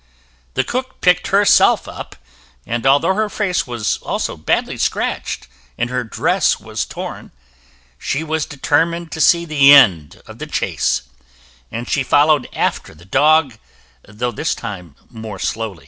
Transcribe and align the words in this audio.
The 0.55 0.63
cook 0.63 0.99
picked 1.01 1.27
herself 1.27 1.87
up, 1.87 2.15
and 2.65 2.87
although 2.87 3.13
her 3.13 3.29
face 3.29 3.67
was 3.67 3.99
also 3.99 4.35
badly 4.35 4.77
scratched 4.79 5.47
and 5.77 5.91
her 5.91 6.03
dress 6.03 6.59
was 6.59 6.85
torn, 6.87 7.29
she 7.99 8.23
was 8.23 8.47
determined 8.47 9.11
to 9.11 9.21
see 9.21 9.45
the 9.45 9.71
end 9.71 10.19
of 10.25 10.39
the 10.39 10.47
chase, 10.47 11.03
and 11.71 11.87
she 11.87 12.01
followed 12.01 12.49
after 12.51 12.95
the 12.95 13.05
dog, 13.05 13.59
though 14.01 14.31
this 14.31 14.55
time 14.55 14.95
more 15.11 15.37
slowly. 15.37 15.79